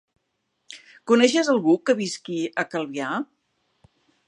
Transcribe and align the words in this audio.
Coneixes 1.11 1.51
algú 1.53 1.77
que 1.89 1.95
visqui 2.01 2.39
a 2.63 2.67
Calvià? 2.73 3.13